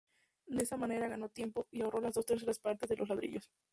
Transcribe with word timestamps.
De 0.47 0.63
esa 0.63 0.77
manera 0.77 1.07
ganó 1.09 1.29
tiempo 1.29 1.67
y 1.69 1.83
ahorró 1.83 2.01
las 2.01 2.15
dos 2.15 2.25
terceras 2.25 2.57
partes 2.57 2.89
de 2.89 2.95
los 2.97 3.09
ladrillos. 3.09 3.51